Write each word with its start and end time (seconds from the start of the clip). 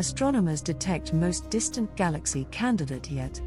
astronomers 0.00 0.62
detect 0.62 1.12
most 1.12 1.50
distant 1.50 1.94
galaxy 1.94 2.46
candidate 2.50 3.10
yet. 3.10 3.38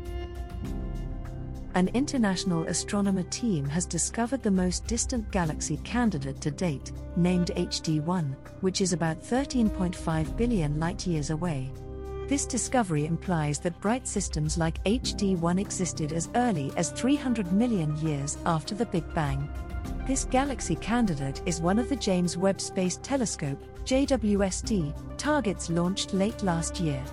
An 1.73 1.87
international 1.95 2.65
astronomer 2.65 3.23
team 3.23 3.65
has 3.65 3.87
discovered 3.87 4.43
the 4.43 4.51
most 4.51 4.85
distant 4.85 5.31
galaxy 5.31 5.77
candidate 5.77 6.39
to 6.41 6.51
date, 6.51 6.91
named 7.15 7.49
HD1, 7.55 8.35
which 8.61 8.81
is 8.81 8.93
about 8.93 9.19
13.5 9.19 10.37
billion 10.37 10.79
light 10.79 11.07
years 11.07 11.31
away. 11.31 11.71
This 12.27 12.45
discovery 12.45 13.07
implies 13.07 13.57
that 13.61 13.81
bright 13.81 14.07
systems 14.07 14.55
like 14.55 14.83
HD1 14.83 15.59
existed 15.59 16.13
as 16.13 16.29
early 16.35 16.71
as 16.77 16.91
300 16.91 17.51
million 17.51 17.97
years 17.97 18.37
after 18.45 18.75
the 18.75 18.85
Big 18.85 19.11
Bang. 19.15 19.49
This 20.05 20.25
galaxy 20.25 20.75
candidate 20.75 21.41
is 21.47 21.61
one 21.61 21.79
of 21.79 21.89
the 21.89 21.95
James 21.95 22.37
Webb 22.37 22.61
Space 22.61 22.99
Telescope 23.01 23.72
JWST 23.85 25.17
targets 25.17 25.69
launched 25.69 26.13
late 26.13 26.41
last 26.41 26.79
year. 26.79 27.03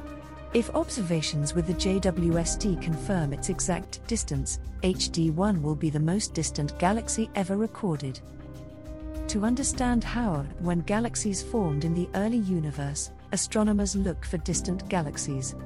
If 0.55 0.71
observations 0.71 1.53
with 1.53 1.67
the 1.67 1.75
JWST 1.75 2.81
confirm 2.81 3.33
its 3.33 3.49
exact 3.49 4.07
distance, 4.07 4.61
HD1 4.83 5.61
will 5.63 5.75
be 5.75 5.91
the 5.91 5.99
most 5.99 6.33
distant 6.33 6.79
galaxy 6.79 7.29
ever 7.35 7.57
recorded. 7.57 8.21
To 9.29 9.45
understand 9.45 10.05
how, 10.05 10.45
when 10.61 10.81
galaxies 10.83 11.43
formed 11.43 11.85
in 11.85 11.95
the 11.95 12.09
early 12.15 12.39
universe, 12.39 13.11
astronomers 13.33 13.97
look 13.97 14.25
for 14.25 14.39
distant 14.39 14.89
galaxies. 14.89 15.57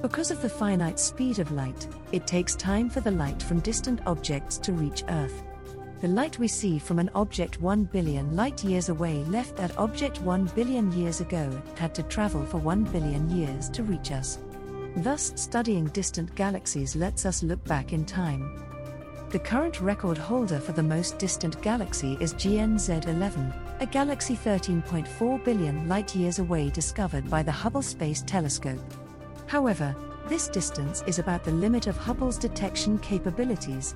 Because 0.00 0.30
of 0.30 0.42
the 0.42 0.48
finite 0.48 0.98
speed 0.98 1.38
of 1.38 1.52
light, 1.52 1.88
it 2.12 2.26
takes 2.26 2.56
time 2.56 2.88
for 2.88 3.00
the 3.00 3.10
light 3.10 3.42
from 3.42 3.60
distant 3.60 4.00
objects 4.06 4.58
to 4.58 4.72
reach 4.72 5.04
Earth. 5.08 5.42
The 6.02 6.08
light 6.08 6.36
we 6.40 6.48
see 6.48 6.80
from 6.80 6.98
an 6.98 7.10
object 7.14 7.60
1 7.60 7.84
billion 7.84 8.34
light 8.34 8.64
years 8.64 8.88
away 8.88 9.22
left 9.28 9.54
that 9.54 9.78
object 9.78 10.20
1 10.22 10.46
billion 10.46 10.90
years 10.90 11.20
ago 11.20 11.48
had 11.76 11.94
to 11.94 12.02
travel 12.02 12.44
for 12.44 12.58
1 12.58 12.82
billion 12.86 13.30
years 13.30 13.68
to 13.68 13.84
reach 13.84 14.10
us. 14.10 14.40
Thus, 14.96 15.32
studying 15.36 15.84
distant 15.84 16.34
galaxies 16.34 16.96
lets 16.96 17.24
us 17.24 17.44
look 17.44 17.62
back 17.66 17.92
in 17.92 18.04
time. 18.04 18.60
The 19.30 19.38
current 19.38 19.80
record 19.80 20.18
holder 20.18 20.58
for 20.58 20.72
the 20.72 20.82
most 20.82 21.20
distant 21.20 21.62
galaxy 21.62 22.18
is 22.18 22.34
GN-z11, 22.34 23.80
a 23.80 23.86
galaxy 23.86 24.34
13.4 24.34 25.44
billion 25.44 25.88
light 25.88 26.16
years 26.16 26.40
away 26.40 26.68
discovered 26.70 27.30
by 27.30 27.44
the 27.44 27.52
Hubble 27.52 27.80
Space 27.80 28.22
Telescope. 28.22 28.82
However, 29.46 29.94
this 30.26 30.48
distance 30.48 31.04
is 31.06 31.20
about 31.20 31.44
the 31.44 31.52
limit 31.52 31.86
of 31.86 31.96
Hubble's 31.96 32.38
detection 32.38 32.98
capabilities, 32.98 33.94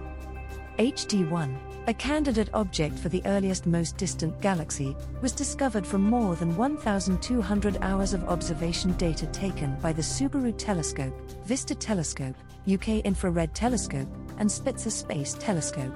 HD1, 0.79 1.57
a 1.87 1.95
candidate 1.95 2.51
object 2.53 2.99
for 2.99 3.09
the 3.09 3.23
earliest 3.25 3.67
most 3.67 3.97
distant 3.97 4.39
galaxy, 4.43 4.95
was 5.23 5.33
discovered 5.33 5.87
from 5.87 6.03
more 6.03 6.37
than 6.37 6.55
1,200 6.55 7.79
hours 7.81 8.13
of 8.13 8.25
observation 8.25 8.93
data 8.93 9.27
taken 9.29 9.75
by 9.77 9.93
the 9.93 10.03
Subaru 10.03 10.53
Telescope, 10.59 11.15
Vista 11.47 11.75
Telescope, 11.75 12.37
UK 12.71 13.01
Infrared 13.07 13.55
Telescope, 13.55 14.09
and 14.39 14.51
Spitzer 14.51 14.91
Space 14.91 15.35
Telescope. 15.35 15.95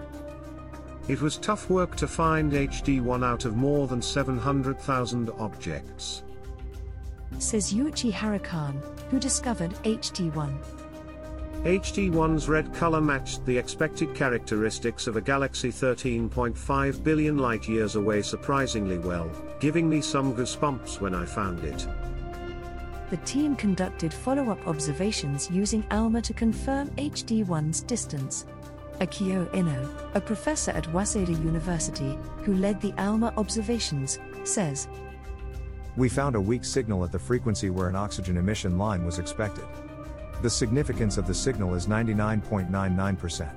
It 1.08 1.20
was 1.20 1.36
tough 1.36 1.68
work 1.68 1.96
to 1.96 2.08
find 2.08 2.52
HD1 2.52 3.24
out 3.24 3.44
of 3.44 3.56
more 3.56 3.86
than 3.86 4.00
700,000 4.00 5.30
objects. 5.38 6.22
Says 7.38 7.74
Yuichi 7.74 8.12
Harikane, 8.12 8.80
who 9.10 9.18
discovered 9.18 9.72
HD1. 9.82 10.79
HD1's 11.64 12.48
red 12.48 12.72
color 12.72 13.02
matched 13.02 13.44
the 13.44 13.58
expected 13.58 14.14
characteristics 14.14 15.06
of 15.06 15.16
a 15.16 15.20
galaxy 15.20 15.68
13.5 15.68 17.04
billion 17.04 17.36
light 17.36 17.68
years 17.68 17.96
away 17.96 18.22
surprisingly 18.22 18.96
well, 18.96 19.30
giving 19.60 19.86
me 19.86 20.00
some 20.00 20.34
goosebumps 20.34 21.02
when 21.02 21.14
I 21.14 21.26
found 21.26 21.62
it. 21.62 21.86
The 23.10 23.18
team 23.18 23.56
conducted 23.56 24.10
follow 24.10 24.50
up 24.50 24.66
observations 24.66 25.50
using 25.50 25.84
ALMA 25.90 26.22
to 26.22 26.32
confirm 26.32 26.88
HD1's 26.92 27.82
distance. 27.82 28.46
Akio 29.00 29.46
Inoue, 29.52 29.86
a 30.14 30.20
professor 30.20 30.70
at 30.70 30.90
Waseda 30.92 31.44
University, 31.44 32.18
who 32.42 32.54
led 32.54 32.80
the 32.80 32.94
ALMA 32.96 33.34
observations, 33.36 34.18
says 34.44 34.88
We 35.98 36.08
found 36.08 36.36
a 36.36 36.40
weak 36.40 36.64
signal 36.64 37.04
at 37.04 37.12
the 37.12 37.18
frequency 37.18 37.68
where 37.68 37.88
an 37.90 37.96
oxygen 37.96 38.38
emission 38.38 38.78
line 38.78 39.04
was 39.04 39.18
expected. 39.18 39.66
The 40.42 40.50
significance 40.50 41.18
of 41.18 41.26
the 41.26 41.34
signal 41.34 41.74
is 41.74 41.86
99.99%. 41.86 43.50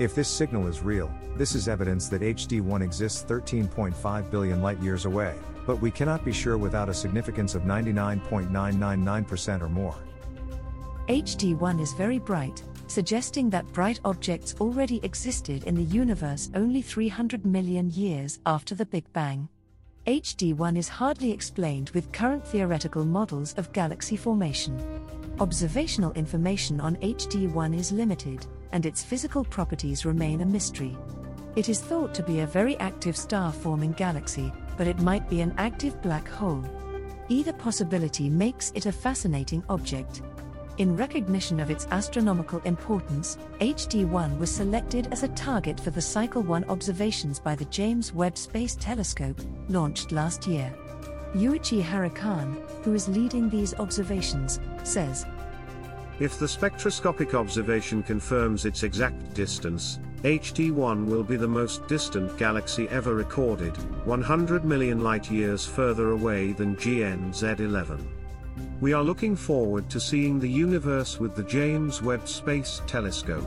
If 0.00 0.16
this 0.16 0.28
signal 0.28 0.66
is 0.66 0.82
real, 0.82 1.12
this 1.36 1.54
is 1.54 1.68
evidence 1.68 2.08
that 2.08 2.22
HD1 2.22 2.82
exists 2.82 3.24
13.5 3.28 4.30
billion 4.30 4.60
light 4.60 4.80
years 4.80 5.04
away, 5.04 5.36
but 5.64 5.80
we 5.80 5.92
cannot 5.92 6.24
be 6.24 6.32
sure 6.32 6.58
without 6.58 6.88
a 6.88 6.94
significance 6.94 7.54
of 7.54 7.62
99.999% 7.62 9.60
or 9.60 9.68
more. 9.68 9.94
HD1 11.08 11.80
is 11.80 11.92
very 11.92 12.18
bright, 12.18 12.64
suggesting 12.88 13.48
that 13.50 13.72
bright 13.72 14.00
objects 14.04 14.56
already 14.60 14.98
existed 15.04 15.64
in 15.64 15.76
the 15.76 15.84
universe 15.84 16.50
only 16.56 16.82
300 16.82 17.46
million 17.46 17.90
years 17.90 18.40
after 18.44 18.74
the 18.74 18.86
Big 18.86 19.04
Bang. 19.12 19.48
HD1 20.08 20.78
is 20.78 20.88
hardly 20.88 21.30
explained 21.30 21.90
with 21.90 22.10
current 22.12 22.42
theoretical 22.42 23.04
models 23.04 23.52
of 23.58 23.70
galaxy 23.74 24.16
formation. 24.16 24.74
Observational 25.38 26.12
information 26.12 26.80
on 26.80 26.96
HD1 26.96 27.78
is 27.78 27.92
limited, 27.92 28.46
and 28.72 28.86
its 28.86 29.04
physical 29.04 29.44
properties 29.44 30.06
remain 30.06 30.40
a 30.40 30.46
mystery. 30.46 30.96
It 31.56 31.68
is 31.68 31.80
thought 31.80 32.14
to 32.14 32.22
be 32.22 32.40
a 32.40 32.46
very 32.46 32.78
active 32.78 33.18
star 33.18 33.52
forming 33.52 33.92
galaxy, 33.92 34.50
but 34.78 34.86
it 34.86 34.98
might 35.00 35.28
be 35.28 35.42
an 35.42 35.52
active 35.58 36.00
black 36.00 36.26
hole. 36.26 36.64
Either 37.28 37.52
possibility 37.52 38.30
makes 38.30 38.72
it 38.74 38.86
a 38.86 38.92
fascinating 38.92 39.62
object. 39.68 40.22
In 40.78 40.96
recognition 40.96 41.58
of 41.58 41.72
its 41.72 41.88
astronomical 41.90 42.60
importance, 42.60 43.36
HD1 43.58 44.38
was 44.38 44.48
selected 44.48 45.08
as 45.10 45.24
a 45.24 45.28
target 45.28 45.80
for 45.80 45.90
the 45.90 46.00
Cycle 46.00 46.40
1 46.40 46.66
observations 46.68 47.40
by 47.40 47.56
the 47.56 47.64
James 47.64 48.14
Webb 48.14 48.38
Space 48.38 48.76
Telescope, 48.76 49.40
launched 49.68 50.12
last 50.12 50.46
year. 50.46 50.72
Yuichi 51.34 51.82
Harikane, 51.82 52.56
who 52.84 52.94
is 52.94 53.08
leading 53.08 53.50
these 53.50 53.74
observations, 53.74 54.60
says 54.84 55.26
If 56.20 56.38
the 56.38 56.46
spectroscopic 56.46 57.34
observation 57.34 58.04
confirms 58.04 58.64
its 58.64 58.84
exact 58.84 59.34
distance, 59.34 59.98
HD1 60.22 61.06
will 61.06 61.24
be 61.24 61.36
the 61.36 61.48
most 61.48 61.88
distant 61.88 62.38
galaxy 62.38 62.88
ever 62.90 63.16
recorded, 63.16 63.76
100 64.06 64.64
million 64.64 65.02
light 65.02 65.28
years 65.28 65.66
further 65.66 66.12
away 66.12 66.52
than 66.52 66.76
GN-z11. 66.76 68.17
We 68.80 68.92
are 68.92 69.02
looking 69.02 69.34
forward 69.34 69.90
to 69.90 69.98
seeing 69.98 70.38
the 70.38 70.48
universe 70.48 71.18
with 71.18 71.34
the 71.34 71.42
James 71.42 72.00
Webb 72.00 72.28
Space 72.28 72.80
Telescope. 72.86 73.44